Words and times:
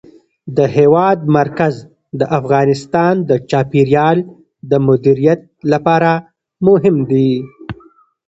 د 0.57 0.59
هېواد 0.77 1.19
مرکز 1.37 1.75
د 2.19 2.21
افغانستان 2.39 3.13
د 3.29 3.31
چاپیریال 3.49 4.17
د 4.69 4.71
مدیریت 4.87 5.41
لپاره 5.71 6.11
مهم 6.67 6.95
دي. 7.11 7.31